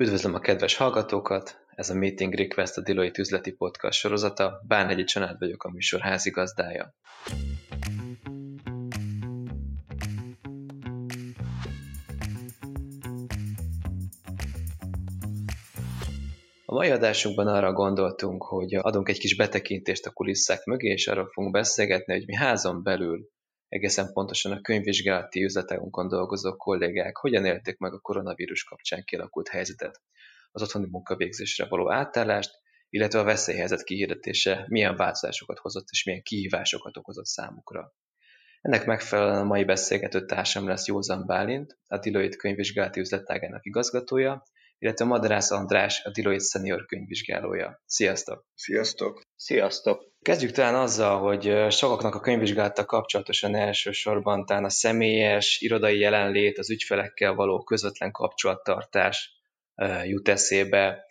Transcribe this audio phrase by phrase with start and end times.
[0.00, 1.64] Üdvözlöm a kedves hallgatókat!
[1.74, 4.60] Ez a Meeting Request a Deloitte üzleti podcast sorozata.
[4.68, 6.94] Bánhegyi Csanád vagyok a műsor házigazdája.
[16.64, 21.30] A mai adásunkban arra gondoltunk, hogy adunk egy kis betekintést a kulisszák mögé, és arról
[21.32, 23.28] fogunk beszélgetni, hogy mi házon belül
[23.70, 30.00] egészen pontosan a könyvvizsgálati üzleteunkon dolgozó kollégák hogyan élték meg a koronavírus kapcsán kialakult helyzetet,
[30.50, 32.50] az otthoni munkavégzésre való átállást,
[32.88, 37.94] illetve a veszélyhelyzet kihirdetése milyen változásokat hozott és milyen kihívásokat okozott számukra.
[38.60, 44.42] Ennek megfelelően a mai beszélgető társam lesz Józan Bálint, a Deloitte könyvvizsgálati üzletágának igazgatója,
[44.80, 47.82] illetve Madarász András, a Deloitte Senior könyvvizsgálója.
[47.86, 48.44] Sziasztok!
[48.54, 49.22] Sziasztok!
[49.36, 50.08] Sziasztok!
[50.22, 56.70] Kezdjük talán azzal, hogy sokaknak a könyvvizsgálattal kapcsolatosan elsősorban talán a személyes, irodai jelenlét, az
[56.70, 59.32] ügyfelekkel való közvetlen kapcsolattartás
[60.04, 61.04] jut eszébe.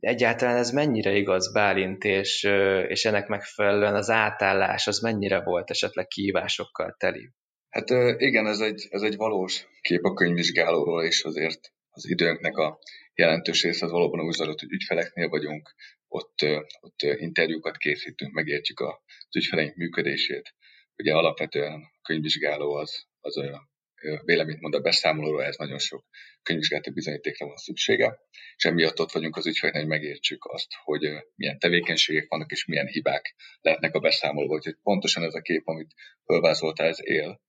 [0.00, 2.42] Egyáltalán ez mennyire igaz Bálint, és,
[2.88, 7.30] és ennek megfelelően az átállás az mennyire volt esetleg kihívásokkal teli?
[7.70, 12.78] Hát igen, ez egy, ez egy valós kép a könyvvizsgálóról, és azért az időnknek a
[13.14, 15.74] jelentős része az valóban úgy zajlott, hogy ügyfeleknél vagyunk,
[16.08, 16.38] ott,
[16.80, 20.54] ott interjúkat készítünk, megértjük az ügyfeleink működését.
[20.96, 23.68] Ugye alapvetően a könyvvizsgáló az, az a
[24.24, 26.04] véleményt mond a beszámolóról, ez nagyon sok
[26.42, 28.18] könyvvizsgálati bizonyítékra van szüksége,
[28.56, 31.00] és emiatt ott vagyunk az ügyfeleknek, hogy megértsük azt, hogy
[31.34, 34.56] milyen tevékenységek vannak, és milyen hibák lehetnek a beszámolóban.
[34.56, 37.40] Úgyhogy pontosan ez a kép, amit fölvázolta, ez él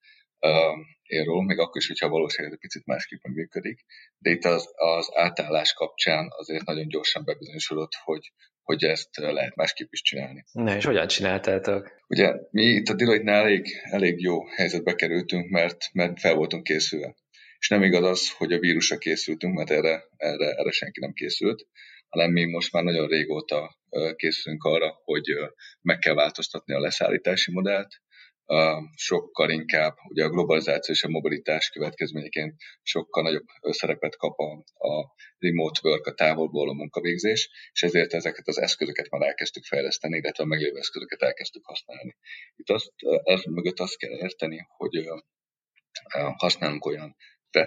[1.03, 3.85] érról, még akkor is, hogyha valóság egy picit másképpen működik.
[4.17, 8.31] De itt az, az átállás kapcsán azért nagyon gyorsan bebizonyosodott, hogy,
[8.63, 10.43] hogy ezt lehet másképp is csinálni.
[10.51, 11.91] Na, és hogyan csináltátok?
[12.07, 17.15] Ugye mi itt a Deloitte-nál elég, elég jó helyzetbe kerültünk, mert, mert fel voltunk készülve.
[17.59, 21.67] És nem igaz az, hogy a vírusra készültünk, mert erre, erre, erre senki nem készült,
[22.09, 23.77] hanem mi most már nagyon régóta
[24.15, 25.23] készülünk arra, hogy
[25.81, 27.87] meg kell változtatni a leszállítási modellt,
[28.95, 35.13] sokkal inkább, ugye a globalizáció és a mobilitás következményeként sokkal nagyobb szerepet kap a, a
[35.37, 40.43] remote work, a távolból a munkavégzés, és ezért ezeket az eszközöket már elkezdtük fejleszteni, illetve
[40.43, 42.15] a meglévő eszközöket elkezdtük használni.
[42.55, 42.91] Itt azt,
[43.23, 45.07] ez mögött azt kell érteni, hogy
[46.37, 47.15] használunk olyan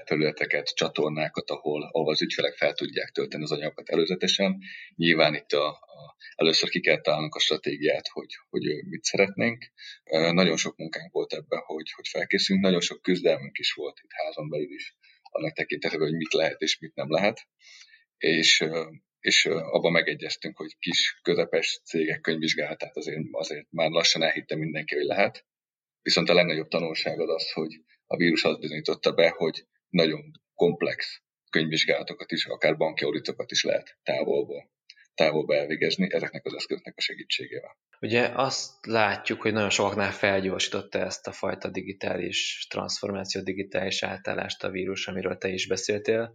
[0.07, 4.59] felületeket, csatornákat, ahol, ahol az ügyfelek fel tudják tölteni az anyagokat előzetesen.
[4.97, 9.65] Nyilván itt a, a, először ki kell találnunk a stratégiát, hogy, hogy mit szeretnénk.
[10.11, 14.49] Nagyon sok munkánk volt ebben, hogy, hogy felkészülünk, nagyon sok küzdelmünk is volt itt házon
[14.49, 17.47] belül is, annak tekintetében, hogy mit lehet és mit nem lehet.
[18.17, 18.65] És,
[19.21, 25.05] és abban megegyeztünk, hogy kis, közepes cégek könyvvizsgálatát azért, azért már lassan elhitte mindenki, hogy
[25.05, 25.47] lehet.
[26.03, 30.21] Viszont a legnagyobb tanulság az az, hogy a vírus azt bizonyította be, hogy nagyon
[30.55, 34.71] komplex könyvvizsgálatokat is, akár banki auditokat is lehet távolból,
[35.15, 37.77] távolba elvégezni ezeknek az eszköznek a segítségével.
[38.01, 44.71] Ugye azt látjuk, hogy nagyon sokaknál felgyorsította ezt a fajta digitális transformáció, digitális átállást a
[44.71, 46.33] vírus, amiről te is beszéltél.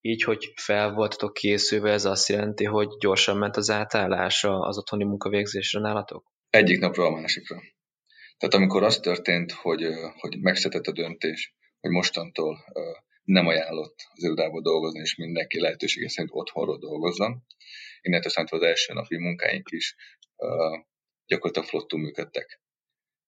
[0.00, 5.04] Így, hogy fel voltatok készülve, ez azt jelenti, hogy gyorsan ment az átállás az otthoni
[5.04, 6.32] munkavégzésre nálatok?
[6.50, 7.62] Egyik napról a másikra.
[8.38, 9.86] Tehát amikor az történt, hogy,
[10.18, 12.64] hogy megszületett a döntés, hogy mostantól
[13.24, 17.44] nem ajánlott az irodából dolgozni, és mindenki lehetősége szerint otthonról dolgozzon.
[18.00, 19.96] Innentől számítva az első napi munkáink is
[21.26, 22.60] gyakorlatilag flottul működtek.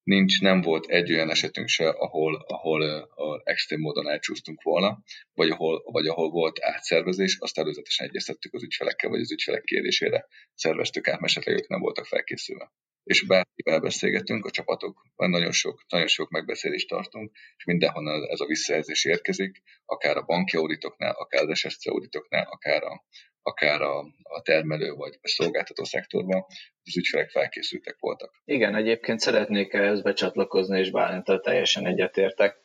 [0.02, 5.50] Nincs, nem volt egy olyan esetünk se, ahol, ahol a extrém módon elcsúsztunk volna, vagy
[5.50, 11.08] ahol, vagy ahol volt átszervezés, azt előzetesen egyeztettük az ügyfelekkel, vagy az ügyfelek kérésére szerveztük
[11.08, 12.72] át, mert esetleg ők nem voltak felkészülve
[13.04, 18.46] és bárkivel beszélgetünk, a csapatokban nagyon sok, nagyon sok megbeszélést tartunk, és mindenhonnan ez a
[18.46, 23.04] visszajelzés érkezik, akár a banki auditoknál, akár az SSC auditoknál, akár a,
[23.42, 26.44] akár a, a termelő vagy a szolgáltató szektorban,
[26.82, 28.42] az ügyfelek felkészültek voltak.
[28.44, 32.62] Igen, egyébként szeretnék ehhez becsatlakozni, és Bálintal teljesen egyetértek.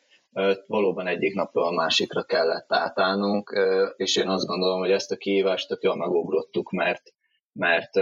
[0.67, 3.51] Valóban egyik napról a másikra kellett átállnunk,
[3.95, 7.13] és én azt gondolom, hogy ezt a kihívást tök jól megugrottuk, mert
[7.59, 7.93] mert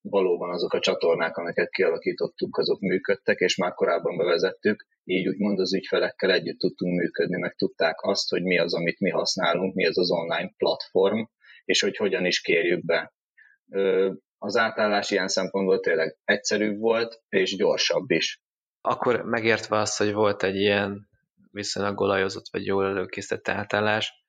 [0.00, 5.74] valóban azok a csatornák, amiket kialakítottunk, azok működtek, és már korábban bevezettük, így úgymond az
[5.74, 9.98] ügyfelekkel együtt tudtunk működni, meg tudták azt, hogy mi az, amit mi használunk, mi az
[9.98, 11.22] az online platform,
[11.64, 13.12] és hogy hogyan is kérjük be.
[14.38, 18.42] Az átállás ilyen szempontból tényleg egyszerűbb volt, és gyorsabb is.
[18.80, 21.08] Akkor megértve azt, hogy volt egy ilyen
[21.50, 24.19] viszonylag olajozott vagy jól előkészített átállás,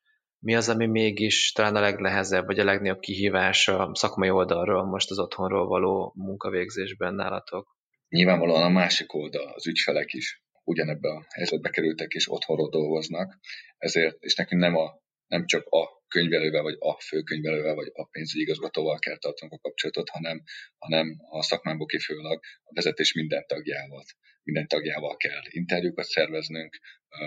[0.42, 5.10] mi az, ami mégis talán a legnehezebb, vagy a legnagyobb kihívás a szakmai oldalról, most
[5.10, 7.78] az otthonról való munkavégzésben nálatok?
[8.10, 13.40] Nyilvánvalóan a másik oldal, az ügyfelek is ugyanebbe a helyzetbe kerültek és otthonról dolgoznak,
[13.78, 18.42] ezért, és nekünk nem, a, nem csak a könyvelővel, vagy a főkönyvelővel, vagy a pénzügyi
[18.42, 20.44] igazgatóval kell tartanunk a kapcsolatot, hanem,
[20.78, 24.04] hanem a szakmámból kifőleg a vezetés minden tagjával,
[24.44, 26.80] minden tagjával kell interjúkat szerveznünk,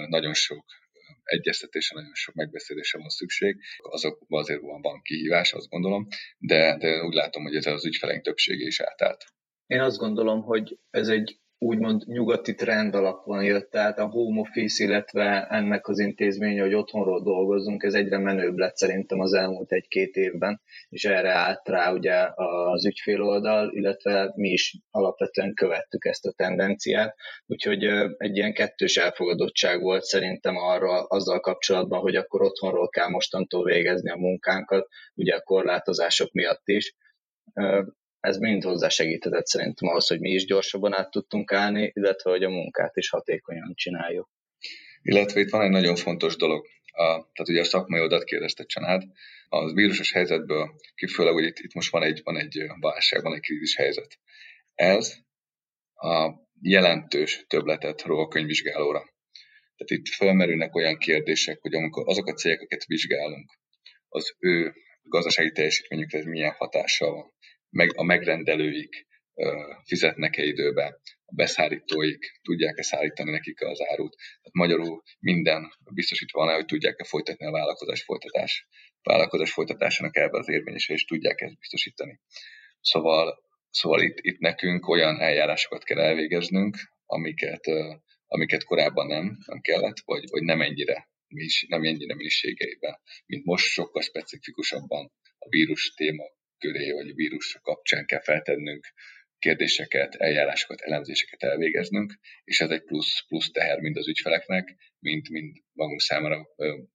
[0.09, 0.65] nagyon sok
[1.25, 6.07] egyeztetése, nagyon sok megbeszélése van szükség, azokban azért van, van kihívás, azt gondolom,
[6.39, 9.25] de, de úgy látom, hogy ez az ügyfeleink többsége is átállt.
[9.67, 14.85] Én azt gondolom, hogy ez egy úgymond nyugati trend alapon jött, tehát a home office,
[14.85, 20.15] illetve ennek az intézménye, hogy otthonról dolgozzunk, ez egyre menőbb lett szerintem az elmúlt egy-két
[20.15, 22.29] évben, és erre állt rá ugye
[22.73, 27.17] az ügyféloldal, illetve mi is alapvetően követtük ezt a tendenciát,
[27.47, 27.85] úgyhogy
[28.17, 34.11] egy ilyen kettős elfogadottság volt szerintem arra azzal kapcsolatban, hogy akkor otthonról kell mostantól végezni
[34.11, 36.97] a munkánkat, ugye a korlátozások miatt is
[38.25, 42.43] ez mind hozzá segített szerintem ahhoz, hogy mi is gyorsabban át tudtunk állni, illetve hogy
[42.43, 44.29] a munkát is hatékonyan csináljuk.
[45.03, 49.03] Illetve itt van egy nagyon fontos dolog, a, tehát ugye a szakmai oldalt kérdezte Csanád,
[49.49, 53.41] az vírusos helyzetből kifőleg, hogy itt, itt most van egy, van egy válság, van egy
[53.41, 54.19] krízis helyzet.
[54.75, 55.15] Ez
[55.94, 58.99] a jelentős többletet ró a könyvvizsgálóra.
[59.77, 63.59] Tehát itt felmerülnek olyan kérdések, hogy amikor azok a cégek, akiket vizsgálunk,
[64.09, 67.32] az ő gazdasági teljesítményükre milyen hatással van
[67.75, 69.06] meg a megrendelőik
[69.85, 74.17] fizetnek-e időbe, a beszállítóik tudják-e szállítani nekik az árut.
[74.17, 78.67] Tehát magyarul minden biztosítva van hogy tudják-e folytatni a vállalkozás folytatás.
[79.03, 82.21] Vállalkozás folytatásának ebben az érvényese, és tudják ezt biztosítani.
[82.81, 83.38] Szóval,
[83.71, 87.65] szóval itt, itt nekünk olyan eljárásokat kell elvégeznünk, amiket,
[88.27, 91.09] amiket korábban nem, nem kellett, vagy, vagy nem ennyire
[91.69, 96.25] nem ennyire minőségeiben, mint most sokkal specifikusabban a vírus téma
[96.59, 98.87] köré, vagy vírus kapcsán kell feltennünk
[99.39, 105.56] kérdéseket, eljárásokat, elemzéseket elvégeznünk, és ez egy plusz, plusz teher mind az ügyfeleknek, mind, mind
[105.73, 106.47] magunk számára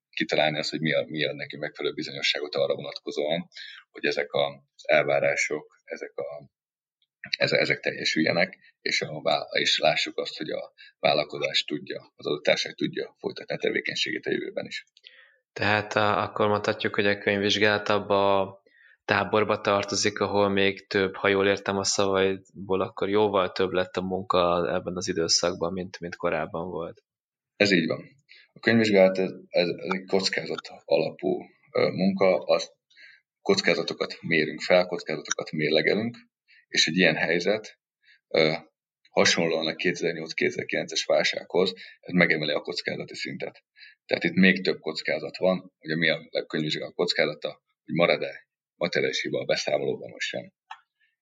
[0.09, 3.47] kitalálni azt, hogy mi a, mi a neki megfelelő bizonyosságot arra vonatkozóan,
[3.91, 6.49] hogy ezek az elvárások, ezek, a,
[7.37, 13.15] ezek teljesüljenek, és, a, és lássuk azt, hogy a vállalkozás tudja, az adott társaság tudja
[13.19, 14.85] folytatni a tevékenységét a jövőben is.
[15.53, 18.43] Tehát akkor mondhatjuk, hogy a könyvvizsgálat abba
[19.09, 24.01] táborba tartozik, ahol még több, ha jól értem a szavaidból, akkor jóval több lett a
[24.01, 27.03] munka ebben az időszakban, mint, mint korábban volt.
[27.55, 28.05] Ez így van.
[28.53, 31.41] A könyvvizsgálat ez, ez, ez egy kockázat alapú
[31.71, 32.71] munka, az
[33.41, 36.17] kockázatokat mérünk fel, kockázatokat mérlegelünk,
[36.67, 37.79] és egy ilyen helyzet
[39.09, 43.63] hasonlóan a 2008-2009-es válsághoz, ez megemeli a kockázati szintet.
[44.05, 48.48] Tehát itt még több kockázat van, hogy mi a könyvvizsgálat kockázata, hogy marad-e
[48.79, 50.51] materiális hiba a beszámolóban most sem.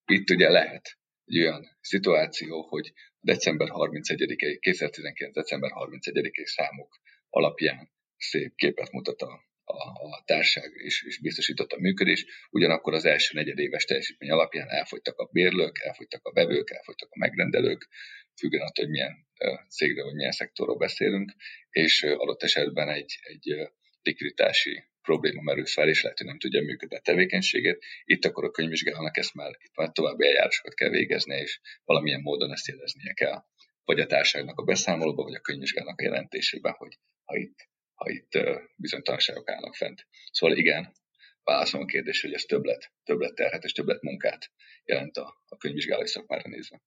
[0.06, 5.33] Itt ugye lehet egy olyan szituáció, hogy december 31-i, 2019.
[5.33, 7.00] december 31-i számok
[7.30, 9.31] alapján szép képet mutat a,
[9.63, 9.77] a,
[10.09, 15.30] a társág és, és biztosított a működés, ugyanakkor az első negyedéves teljesítmény alapján elfogytak a
[15.31, 17.88] bérlők, elfogytak a vevők, elfogytak a megrendelők,
[18.39, 19.27] függően attól, hogy milyen
[19.69, 21.31] cégről vagy milyen szektorról beszélünk,
[21.69, 23.69] és adott esetben egy, egy
[24.01, 27.83] likviditási probléma merül fel, és lehet, hogy nem tudja működni a tevékenységét.
[28.04, 32.51] Itt akkor a könyvvizsgálónak ezt már, itt már további eljárásokat kell végezni, és valamilyen módon
[32.51, 33.44] ezt jeleznie kell.
[33.86, 38.31] Vagy a társágnak a beszámolóban, vagy a könyvvizsgálónak a jelentésében, hogy ha itt, ha itt
[38.75, 40.07] bizonytalanságok állnak fent.
[40.31, 40.92] Szóval igen,
[41.44, 44.51] válaszolom a kérdés, hogy ez többlet, többlet terhet és többlet munkát
[44.86, 46.82] jelent a, a könyvvizsgálói szakmára nézve.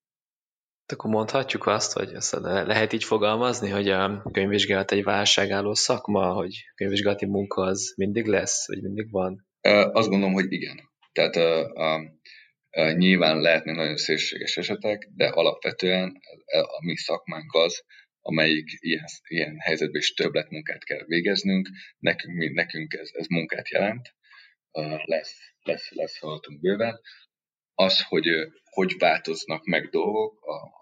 [0.92, 6.54] Akkor mondhatjuk azt, hogy ezt lehet így fogalmazni, hogy a könyvvizsgálat egy válságálló szakma, hogy
[6.74, 9.46] könyvvizsgálati munka az mindig lesz, vagy mindig van?
[9.92, 10.80] Azt gondolom, hogy igen.
[11.12, 12.00] Tehát a, a,
[12.70, 17.84] a, nyilván lehetnek nagyon szélsőséges esetek, de alapvetően a, a mi szakmánk az,
[18.20, 21.68] amelyik ilyen, ilyen helyzetben is többlet munkát kell végeznünk,
[21.98, 24.14] nekünk, nekünk ez, ez munkát jelent,
[25.04, 27.00] lesz, lesz, lesz feladatunk bőven.
[27.74, 28.26] Az, hogy
[28.70, 30.79] hogy változnak meg dolgok, a,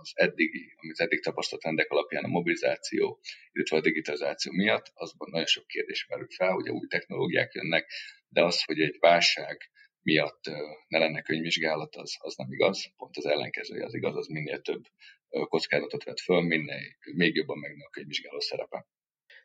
[0.00, 3.20] az eddigi, amit eddig tapasztalt rendek alapján a mobilizáció,
[3.52, 7.90] illetve a digitalizáció miatt, azban nagyon sok kérdés merül fel, hogy új technológiák jönnek,
[8.28, 9.70] de az, hogy egy válság
[10.02, 10.44] miatt
[10.88, 14.84] ne lenne könyvvizsgálat, az, az nem igaz, pont az ellenkezője az igaz, az minél több
[15.28, 18.86] kockázatot vett föl, minél még jobban megnő a könyvvizsgáló szerepe.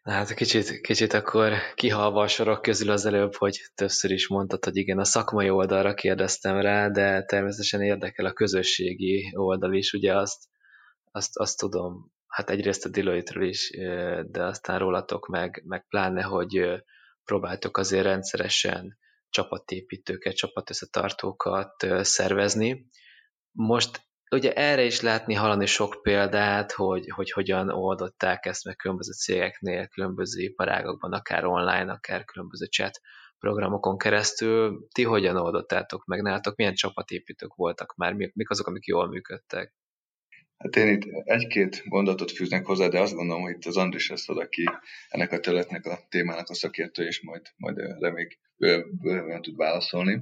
[0.01, 4.75] Hát kicsit, kicsit akkor kihalva a sorok közül az előbb, hogy többször is mondtad, hogy
[4.75, 10.48] igen, a szakmai oldalra kérdeztem rá, de természetesen érdekel a közösségi oldal is, ugye azt,
[11.12, 13.70] azt, azt tudom, hát egyrészt a Deloitte-ről is,
[14.25, 16.84] de aztán rólatok meg, meg pláne, hogy
[17.24, 18.98] próbáltok azért rendszeresen
[19.29, 22.89] csapatépítőket, csapatösszetartókat szervezni.
[23.51, 24.01] Most
[24.36, 29.88] ugye erre is látni, hallani sok példát, hogy, hogy hogyan oldották ezt meg különböző cégeknél,
[29.88, 33.02] különböző iparágokban, akár online, akár különböző chat
[33.40, 34.88] programokon keresztül.
[34.92, 36.56] Ti hogyan oldottátok meg nálatok?
[36.56, 38.14] Milyen csapatépítők voltak már?
[38.14, 39.74] Mik azok, amik jól működtek?
[40.58, 44.30] Hát én itt egy-két gondolatot fűznek hozzá, de azt gondolom, hogy itt az Andris lesz
[44.30, 44.64] az, aki
[45.10, 48.40] ennek a területnek a témának a szakértő, és majd, majd erre még
[49.42, 50.22] tud válaszolni.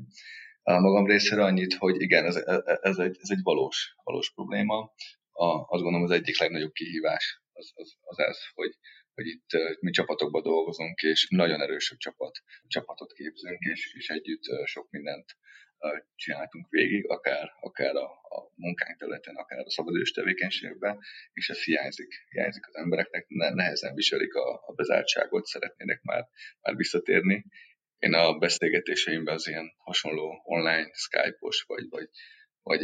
[0.63, 2.35] Magam részéről annyit, hogy igen, ez,
[2.81, 4.93] ez, egy, ez egy valós, valós probléma.
[5.31, 8.77] A, azt gondolom az egyik legnagyobb kihívás az, az, az ez, hogy,
[9.13, 14.89] hogy itt mi csapatokban dolgozunk, és nagyon erős csapat, csapatot képzünk, és, és együtt sok
[14.89, 15.37] mindent
[16.15, 20.99] csináltunk végig, akár, akár a, a munkánk területen, akár a szabadős tevékenységben,
[21.33, 26.27] és ez hiányzik, hiányzik az embereknek, ne, nehezen viselik a, a bezártságot, szeretnének már,
[26.61, 27.45] már visszatérni.
[27.99, 32.09] Én a beszélgetéseimben az ilyen hasonló online, Skype-os, vagy, vagy,
[32.61, 32.81] vagy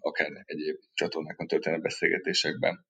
[0.00, 2.86] akár egyéb csatornákon történő beszélgetésekben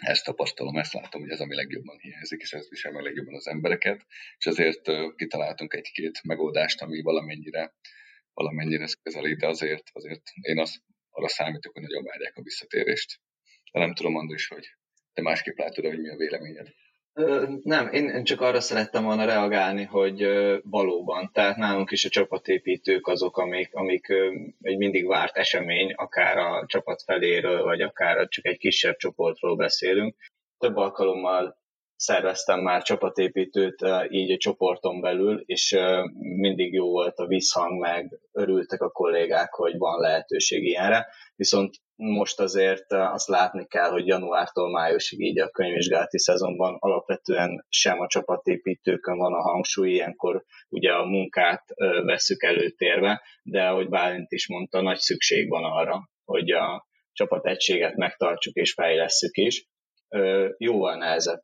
[0.00, 3.46] ezt tapasztalom, ezt látom, hogy ez ami legjobban hiányzik, és ez visel meg legjobban az
[3.46, 4.06] embereket,
[4.38, 7.74] és azért kitaláltunk egy-két megoldást, ami valamennyire
[8.34, 13.20] valamennyire közelít, de azért, azért én azt, arra számítok, hogy nagyon várják a visszatérést.
[13.72, 14.66] De nem tudom, Andris, hogy
[15.12, 16.68] te másképp látod, hogy mi a véleményed.
[17.62, 20.26] Nem, én csak arra szerettem volna reagálni, hogy
[20.64, 24.06] valóban, tehát nálunk is a csapatépítők azok, amik, amik
[24.60, 30.16] egy mindig várt esemény, akár a csapat feléről, vagy akár csak egy kisebb csoportról beszélünk.
[30.58, 31.61] Több alkalommal
[32.02, 35.76] szerveztem már csapatépítőt így a csoporton belül, és
[36.36, 41.06] mindig jó volt a visszhang, meg örültek a kollégák, hogy van lehetőség ilyenre.
[41.36, 48.00] Viszont most azért azt látni kell, hogy januártól májusig így a könyvvizsgálati szezonban alapvetően sem
[48.00, 51.64] a csapatépítőkön van a hangsúly, ilyenkor ugye a munkát
[52.04, 58.54] veszük előtérbe, de ahogy Bálint is mondta, nagy szükség van arra, hogy a csapategységet megtartsuk
[58.54, 59.68] és fejlesszük is.
[60.58, 61.42] Jóval nehezebb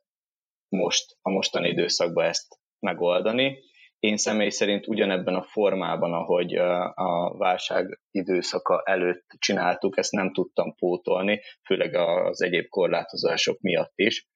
[0.69, 3.59] most, a mostani időszakban ezt megoldani.
[3.99, 6.55] Én személy szerint ugyanebben a formában, ahogy
[6.93, 14.27] a válság időszaka előtt csináltuk, ezt nem tudtam pótolni, főleg az egyéb korlátozások miatt is.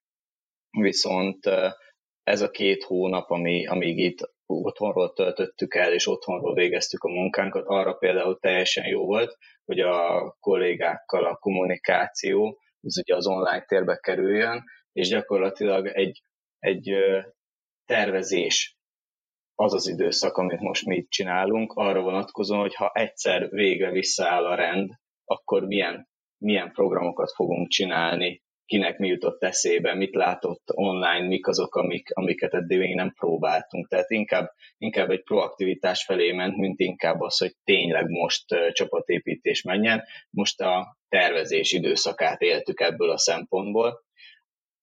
[0.70, 1.50] Viszont
[2.24, 7.66] ez a két hónap, ami, amíg itt otthonról töltöttük el, és otthonról végeztük a munkánkat,
[7.68, 13.96] arra például teljesen jó volt, hogy a kollégákkal a kommunikáció, ez ugye az online térbe
[13.96, 14.64] kerüljön,
[14.94, 16.22] és gyakorlatilag egy,
[16.60, 16.94] egy
[17.86, 18.78] tervezés
[19.56, 24.56] az az időszak, amit most mi csinálunk, arra vonatkozóan, hogy ha egyszer végre visszaáll a
[24.56, 24.90] rend,
[25.26, 26.08] akkor milyen,
[26.38, 32.54] milyen programokat fogunk csinálni, kinek mi jutott eszébe, mit látott online, mik azok, amik, amiket
[32.54, 33.88] eddig még nem próbáltunk.
[33.88, 40.04] Tehát inkább, inkább egy proaktivitás felé ment, mint inkább az, hogy tényleg most csapatépítés menjen.
[40.30, 44.04] Most a tervezés időszakát éltük ebből a szempontból,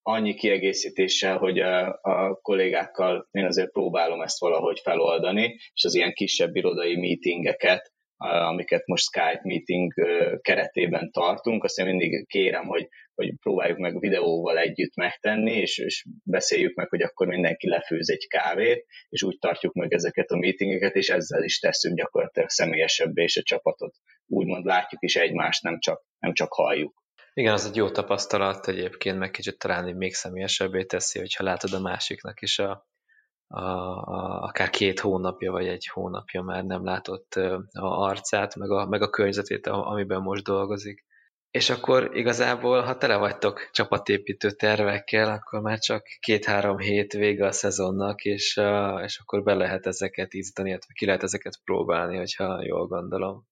[0.02, 6.12] annyi kiegészítéssel, hogy a, a kollégákkal én azért próbálom ezt valahogy feloldani, és az ilyen
[6.12, 9.92] kisebb irodai meetingeket, amiket most Skype meeting
[10.40, 16.04] keretében tartunk, azt én mindig kérem, hogy, hogy próbáljuk meg videóval együtt megtenni, és, és
[16.24, 20.94] beszéljük meg, hogy akkor mindenki lefőz egy kávét, és úgy tartjuk meg ezeket a meetingeket,
[20.94, 23.94] és ezzel is tesszük gyakorlatilag személyesebbé, és a csapatot
[24.26, 27.02] úgymond látjuk is egymást, nem csak, nem csak halljuk.
[27.40, 31.80] Igen, az egy jó tapasztalat egyébként, meg kicsit talán még személyesebbé teszi, hogyha látod a
[31.80, 32.86] másiknak is a,
[33.46, 37.34] a, a, akár két hónapja, vagy egy hónapja már nem látott
[37.72, 41.04] a arcát, meg a, meg a környezetét, amiben most dolgozik.
[41.50, 47.52] És akkor igazából, ha tele vagytok csapatépítő tervekkel, akkor már csak két-három hét vége a
[47.52, 48.60] szezonnak, és,
[49.02, 53.48] és akkor be lehet ezeket ízítani, illetve ki lehet ezeket próbálni, hogyha jól gondolom.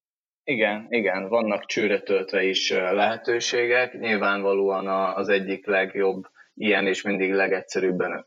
[0.50, 3.98] Igen, igen, vannak csőre töltve is lehetőségek.
[3.98, 6.22] Nyilvánvalóan az egyik legjobb
[6.54, 8.26] ilyen és mindig legegyszerűbben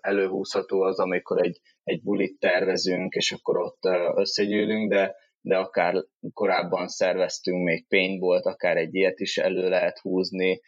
[0.00, 3.78] előhúzható az, amikor egy, egy bulit tervezünk, és akkor ott
[4.16, 5.94] összegyűlünk, de, de akár
[6.32, 10.60] korábban szerveztünk még paintballt, akár egy ilyet is elő lehet húzni.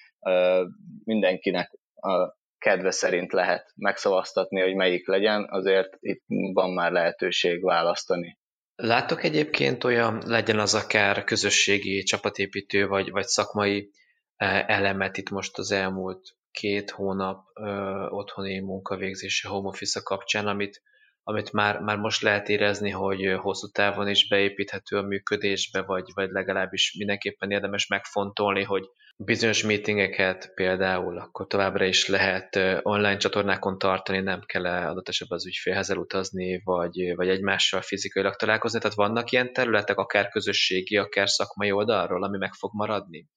[1.05, 8.41] Mindenkinek a kedve szerint lehet megszavaztatni, hogy melyik legyen, azért itt van már lehetőség választani.
[8.85, 13.91] Láttok egyébként olyan, legyen az akár közösségi csapatépítő, vagy, vagy szakmai
[14.37, 20.83] e, elemet itt most az elmúlt két hónap ö, otthoni munkavégzése home office kapcsán, amit,
[21.23, 26.31] amit már, már most lehet érezni, hogy hosszú távon is beépíthető a működésbe, vagy, vagy
[26.31, 28.85] legalábbis mindenképpen érdemes megfontolni, hogy
[29.17, 35.47] bizonyos meetingeket például akkor továbbra is lehet online csatornákon tartani, nem kell adott esetben az
[35.47, 38.79] ügyfélhez elutazni, vagy, vagy egymással fizikailag találkozni.
[38.79, 43.29] Tehát vannak ilyen területek, akár közösségi, akár szakmai oldalról, ami meg fog maradni?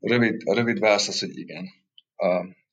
[0.00, 1.64] Rövid, a rövid válasz az, hogy igen.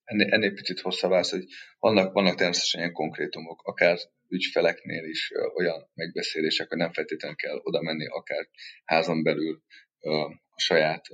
[0.08, 1.46] Ennél, ennél picit hosszabb válasz, hogy
[1.80, 3.98] vannak, vannak természetesen ilyen konkrétumok, akár
[4.30, 8.48] ügyfeleknél is olyan megbeszélések, hogy nem feltétlenül kell oda menni, akár
[8.86, 9.62] házon belül
[10.50, 11.06] a saját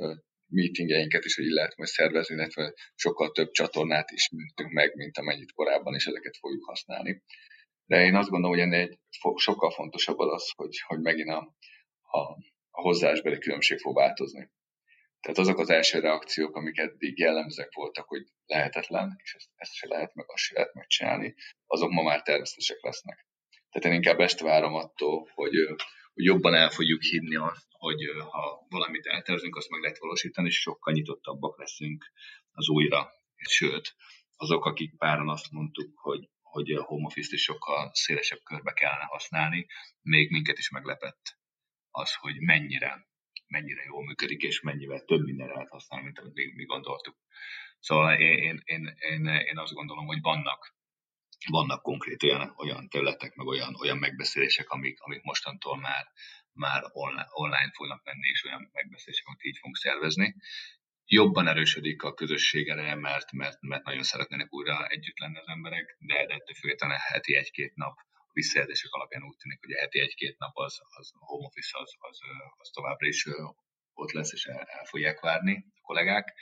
[0.47, 5.93] meetingeinket is, hogy lehet majd szervezni, illetve sokkal több csatornát ismertünk meg, mint amennyit korábban,
[5.93, 7.23] és ezeket fogjuk használni.
[7.85, 9.00] De én azt gondolom, hogy ennél egy
[9.35, 11.55] sokkal fontosabb az, hogy, hogy megint a,
[12.01, 12.19] a,
[12.69, 14.50] a hozzáásbeli különbség fog változni.
[15.24, 19.88] Tehát azok az első reakciók, amik eddig jellemzőek voltak, hogy lehetetlen, és ezt, ezt se
[19.88, 23.27] lehet, meg azt se lehet megcsinálni, azok ma már természetesek lesznek.
[23.70, 25.53] Tehát én inkább ezt várom attól, hogy,
[26.13, 30.62] hogy jobban el fogjuk hinni azt, hogy ha valamit eltervezünk, azt meg lehet valósítani, és
[30.62, 32.12] sokkal nyitottabbak leszünk
[32.51, 33.12] az újra.
[33.36, 33.96] Sőt,
[34.36, 39.03] azok, akik páran azt mondtuk, hogy, hogy a home office-t is sokkal szélesebb körbe kellene
[39.03, 39.68] használni,
[40.01, 41.38] még minket is meglepett
[41.92, 43.12] az, hogy mennyire
[43.55, 47.15] mennyire jól működik, és mennyivel több mindenre lehet használni, mint amit mi, mi gondoltuk.
[47.79, 50.75] Szóval én, én, én, én, azt gondolom, hogy vannak,
[51.50, 56.05] vannak konkrét olyan, olyan területek, meg olyan, olyan megbeszélések, amik, amik mostantól már,
[56.53, 60.36] már online, online fognak menni, és olyan megbeszélések, amit így fogunk szervezni.
[61.05, 65.98] Jobban erősödik a közösség ereje, mert, mert, mert nagyon szeretnének újra együtt lenni az emberek,
[66.00, 67.95] de, de ettől függetlenül heti egy-két nap
[68.34, 72.18] visszajelzések alapján úgy tűnik, hogy heti egy-két nap az, az home office az, az,
[72.58, 73.28] az továbbra is
[73.94, 76.34] ott lesz, és el, el fogják várni a kollégák.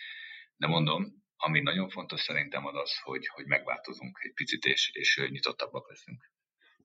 [0.56, 5.28] De mondom, ami nagyon fontos szerintem az az, hogy, hogy megváltozunk egy picit, és, és
[5.30, 6.32] nyitottabbak leszünk.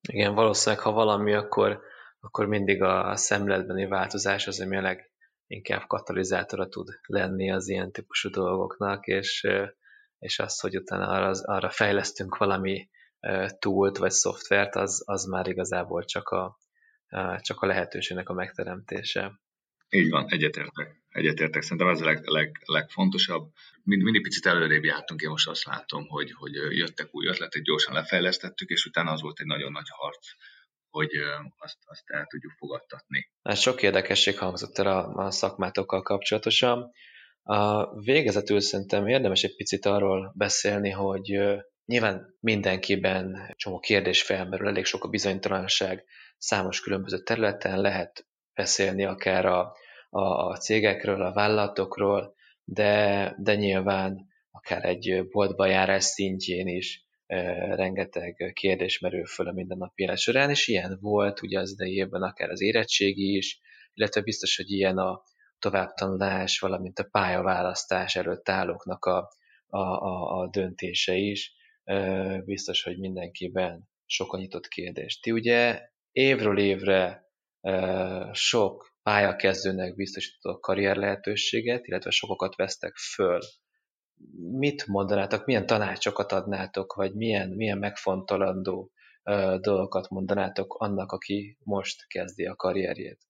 [0.08, 1.80] Igen, valószínűleg, ha valami, akkor,
[2.20, 4.96] akkor mindig a szemletbeni változás az, ami a
[5.46, 9.46] leginkább katalizátora tud lenni az ilyen típusú dolgoknak, és,
[10.18, 12.88] és az, hogy utána arra, arra fejlesztünk valami
[13.58, 16.58] túlt vagy szoftvert, az, az már igazából csak a,
[17.40, 19.40] csak a lehetőségnek a megteremtése.
[19.88, 21.04] Így van, egyetértek.
[21.08, 21.62] Egyetértek.
[21.62, 23.50] Szerintem ez a leg, leg, legfontosabb.
[23.82, 27.94] Mind, mindig picit előrébb jártunk, én most azt látom, hogy, hogy jöttek új ötletek, gyorsan
[27.94, 30.26] lefejlesztettük, és utána az volt egy nagyon nagy harc,
[30.90, 31.10] hogy
[31.56, 33.30] azt, azt el tudjuk fogadtatni.
[33.42, 36.90] Hát sok érdekesség hangzott el a, a szakmátokkal kapcsolatosan.
[37.42, 41.38] A végezetül szerintem érdemes egy picit arról beszélni, hogy
[41.86, 46.04] Nyilván mindenkiben csomó kérdés felmerül, elég sok a bizonytalanság,
[46.38, 49.76] számos különböző területen lehet beszélni akár a,
[50.10, 57.74] a, a cégekről, a vállalatokról, de, de nyilván akár egy boltba járás szintjén is e,
[57.74, 62.22] rengeteg kérdés merül föl a mindennapi élet során, és ilyen volt ugye az idei évben
[62.22, 63.60] akár az érettségi is,
[63.94, 65.22] illetve biztos, hogy ilyen a
[65.58, 69.30] továbbtanulás, valamint a pályaválasztás előtt állóknak a,
[69.66, 71.54] a, a, a döntése is
[72.44, 75.20] biztos, hogy mindenkiben sok a nyitott kérdés.
[75.20, 75.80] Ti ugye
[76.12, 77.24] évről évre
[78.32, 83.40] sok pályakezdőnek biztosított karrier lehetőséget, illetve sokokat vesztek föl.
[84.50, 88.92] Mit mondanátok, milyen tanácsokat adnátok, vagy milyen, milyen megfontolandó
[89.60, 93.20] dolgokat mondanátok annak, aki most kezdi a karrierjét?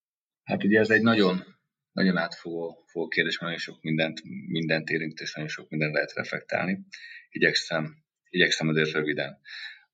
[0.42, 1.45] Hát ugye ez egy nagyon,
[1.92, 6.87] nagyon átfogó kérdés, nagyon sok mindent, mindent érint, és nagyon sok mindent lehet reflektálni.
[7.29, 9.39] Igyekszem igyekszem azért röviden.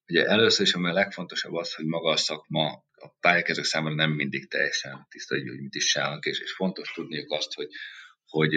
[0.07, 4.11] Ugye először is, ami a legfontosabb az, hogy maga a szakma a pályakezők számára nem
[4.11, 7.69] mindig teljesen tiszta, hogy mit is csinálnak, és, és fontos tudniuk azt, hogy,
[8.25, 8.55] hogy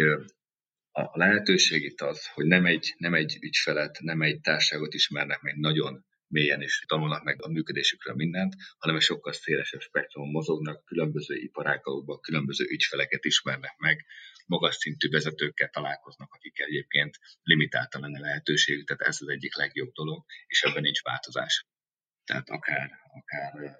[0.92, 5.56] a lehetőség itt az, hogy nem egy, nem egy ügyfelet, nem egy társaságot ismernek meg
[5.56, 11.36] nagyon mélyen és tanulnak meg a működésükről mindent, hanem egy sokkal szélesebb spektrumon mozognak, különböző
[11.36, 14.06] iparágokban, különböző ügyfeleket ismernek meg,
[14.45, 20.26] magas szintű vezetőkkel találkoznak, akik egyébként limitáltan lenne lehetőség, tehát ez az egyik legjobb dolog,
[20.48, 21.65] és ebben nincs változás.
[22.26, 23.78] Tehát akár, akár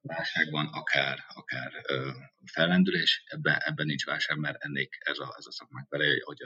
[0.00, 2.10] válságban, akár, akár ö,
[2.52, 6.38] fellendülés, ebben, ebben nincs válság, mert ennék ez a, ez a szakmák vele, hogy,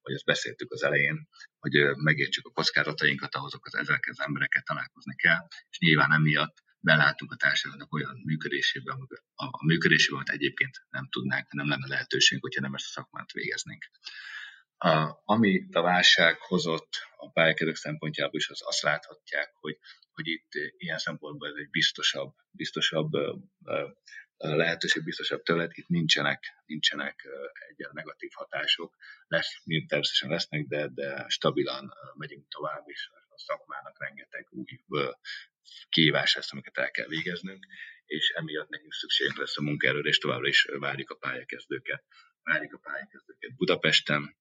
[0.00, 5.14] hogy azt beszéltük az elején, hogy megértsük a kockázatainkat, ahhoz az ezekkel az embereket találkozni
[5.14, 11.08] kell, és nyilván emiatt belátunk a társadalomnak olyan működésébe, a, a működésébe, amit egyébként nem
[11.10, 13.84] tudnánk, nem lenne lehetőségünk, hogyha nem ezt a szakmát végeznénk.
[14.78, 19.78] A, ami a válság hozott a pályakedők szempontjából is, az azt láthatják, hogy,
[20.16, 23.10] hogy itt ilyen szempontból ez egy biztosabb, biztosabb
[24.36, 27.26] lehetőség, biztosabb terület, itt nincsenek, nincsenek
[27.68, 28.96] egy negatív hatások,
[29.28, 34.64] lesz, természetesen lesznek, de, de stabilan megyünk tovább, és a szakmának rengeteg új
[35.88, 37.66] kihívás lesz, amiket el kell végeznünk,
[38.04, 42.04] és emiatt nekünk szükségünk lesz a munkaerőre, és továbbra is várjuk a pályakezdőket.
[42.42, 44.36] Várjuk a pályakezdőket Budapesten,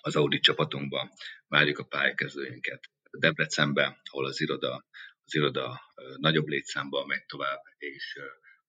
[0.00, 1.10] az audit csapatunkban,
[1.46, 4.86] várjuk a pályakezdőinket Debrecenbe, ahol az iroda,
[5.24, 5.80] az iroda
[6.16, 8.18] nagyobb létszámban megy tovább, és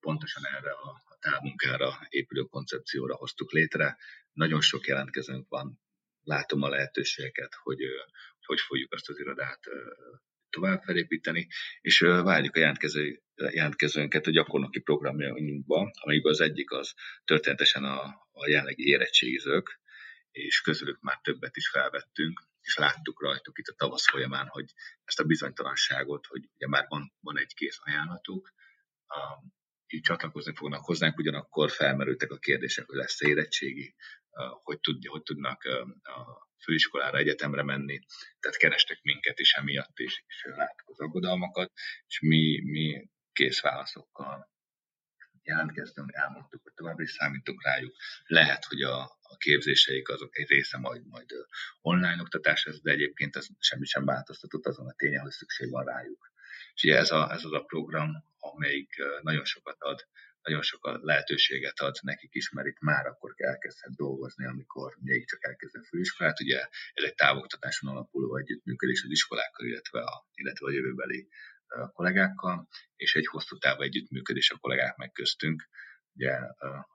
[0.00, 3.96] pontosan erre a, a távmunkára épülő koncepcióra hoztuk létre.
[4.32, 5.80] Nagyon sok jelentkezőnk van,
[6.22, 7.78] látom a lehetőségeket, hogy
[8.50, 9.60] hogy fogjuk azt az irodát
[10.50, 11.46] tovább felépíteni,
[11.80, 18.48] és várjuk a jelentkező, jelentkezőnket a gyakornoki programjainkba, amelyikben az egyik az történetesen a, a
[18.48, 19.80] jelenlegi érettségizők,
[20.30, 24.72] és közülük már többet is felvettünk, és láttuk rajtuk itt a tavasz folyamán, hogy
[25.04, 28.52] ezt a bizonytalanságot, hogy ugye már van, van egy kész ajánlatuk,
[29.06, 29.18] a,
[29.86, 33.94] így csatlakozni fognak hozzánk, ugyanakkor felmerültek a kérdések, hogy lesz érettségi,
[34.62, 35.64] hogy, tud, hogy tudnak
[36.02, 37.98] a főiskolára, egyetemre menni,
[38.40, 41.72] tehát kerestek minket is emiatt, és, és láttuk az aggodalmakat,
[42.06, 44.49] és mi, mi kész válaszokkal
[45.42, 47.94] jelentkeztünk, elmondtuk, hogy továbbra is számítunk rájuk.
[48.26, 51.30] Lehet, hogy a, a képzéseik azok egy része majd, majd
[51.80, 55.84] online oktatás lesz, de egyébként ez semmi sem változtatott azon a tényen, hogy szükség van
[55.84, 56.32] rájuk.
[56.74, 60.06] És ugye ez, a, ez az a program, amelyik nagyon sokat ad
[60.42, 65.44] nagyon sok lehetőséget ad nekik is, mert itt már akkor elkezdhet dolgozni, amikor még csak
[65.44, 66.40] elkezd a főiskolát.
[66.40, 66.58] Ugye
[66.92, 71.28] ez egy távoktatáson alapuló együttműködés az iskolákkal, illetve a, illetve a jövőbeli
[71.92, 75.68] kollégákkal, és egy hosszú távú együttműködés a kollégák meg köztünk.
[76.14, 76.38] Ugye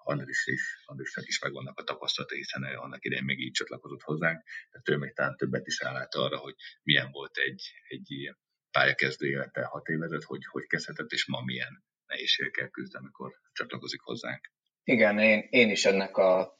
[0.03, 4.89] Andris is, Andrisnak is megvannak a tapasztalatai, hiszen annak idején még így csatlakozott hozzánk, tehát
[4.89, 8.35] ő még talán többet is rálát arra, hogy milyen volt egy, egy
[8.71, 14.51] pályakezdő élete hat évezet, hogy hogy kezdhetett, és ma milyen nehézségekkel küzd, amikor csatlakozik hozzánk.
[14.83, 16.59] Igen, én, én is ennek a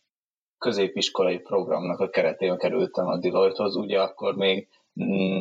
[0.58, 4.68] középiskolai programnak a keretében kerültem a Deloitte-hoz, ugye akkor még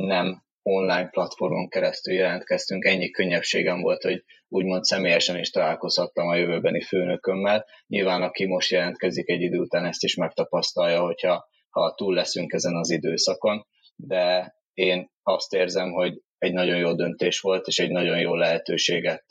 [0.06, 6.80] nem online platformon keresztül jelentkeztünk, ennyi könnyebbségem volt, hogy úgymond személyesen is találkozhattam a jövőbeni
[6.80, 7.66] főnökömmel.
[7.86, 12.74] Nyilván aki most jelentkezik egy idő után ezt is megtapasztalja, hogyha ha túl leszünk ezen
[12.74, 18.18] az időszakon, de én azt érzem, hogy egy nagyon jó döntés volt, és egy nagyon
[18.18, 19.24] jó lehetőséget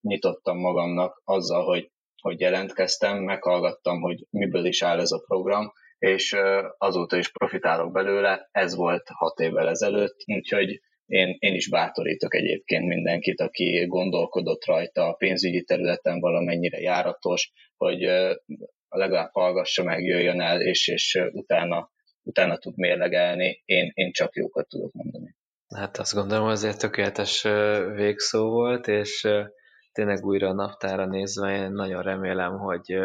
[0.00, 5.72] nyitottam magamnak azzal, hogy, hogy jelentkeztem, meghallgattam, hogy miből is áll ez a program,
[6.04, 6.36] és
[6.78, 12.86] azóta is profitálok belőle, ez volt hat évvel ezelőtt, úgyhogy én, én is bátorítok egyébként
[12.86, 18.00] mindenkit, aki gondolkodott rajta a pénzügyi területen valamennyire járatos, hogy
[18.88, 21.90] legalább hallgassa meg, jöjjön el, és, és utána,
[22.22, 23.62] utána tud mérlegelni.
[23.64, 25.36] Én, én csak jókat tudok mondani.
[25.74, 27.42] Hát azt gondolom, azért tökéletes
[27.94, 29.28] végszó volt, és
[29.92, 32.96] tényleg újra a naptára nézve én nagyon remélem, hogy,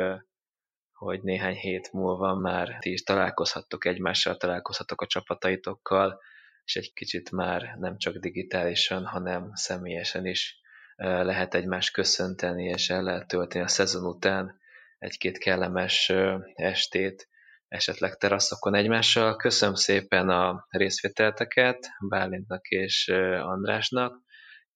[0.99, 6.21] hogy néhány hét múlva már ti is találkozhattok egymással, találkozhatok a csapataitokkal,
[6.63, 10.59] és egy kicsit már nem csak digitálisan, hanem személyesen is
[10.95, 14.59] lehet egymást köszönteni, és el lehet tölteni a szezon után
[14.97, 16.13] egy-két kellemes
[16.53, 17.27] estét,
[17.67, 19.35] esetleg teraszokon egymással.
[19.35, 23.07] Köszönöm szépen a részvételteket Bálintnak és
[23.41, 24.21] Andrásnak,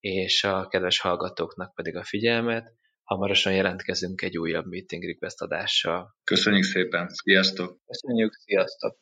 [0.00, 2.72] és a kedves hallgatóknak pedig a figyelmet.
[3.04, 6.16] Hamarosan jelentkezünk egy újabb meeting request adással.
[6.24, 7.78] Köszönjük szépen, sziasztok!
[7.86, 8.98] Köszönjük, sziasztok!